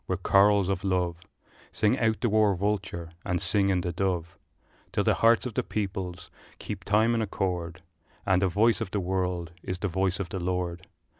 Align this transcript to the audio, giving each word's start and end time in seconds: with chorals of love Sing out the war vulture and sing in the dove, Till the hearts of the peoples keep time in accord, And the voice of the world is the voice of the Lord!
with 0.07 0.23
chorals 0.23 0.67
of 0.67 0.83
love 0.83 1.15
Sing 1.71 1.99
out 1.99 2.21
the 2.21 2.29
war 2.29 2.55
vulture 2.55 3.11
and 3.23 3.39
sing 3.39 3.69
in 3.69 3.81
the 3.81 3.91
dove, 3.93 4.35
Till 4.91 5.03
the 5.03 5.13
hearts 5.21 5.45
of 5.45 5.53
the 5.53 5.61
peoples 5.61 6.31
keep 6.57 6.83
time 6.83 7.13
in 7.13 7.21
accord, 7.21 7.83
And 8.25 8.41
the 8.41 8.47
voice 8.47 8.81
of 8.81 8.89
the 8.89 8.99
world 8.99 9.51
is 9.61 9.77
the 9.77 9.87
voice 9.87 10.19
of 10.19 10.29
the 10.29 10.39
Lord! 10.39 10.87